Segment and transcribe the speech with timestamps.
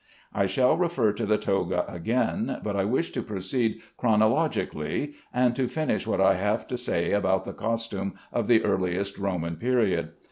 [0.33, 5.67] I shall refer to the toga again, but I wish to proceed chronologically, and to
[5.67, 10.13] finish what I have to say about the costume of the earliest Roman period.